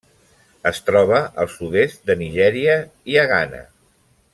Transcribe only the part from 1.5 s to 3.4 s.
sud-est de Nigèria i a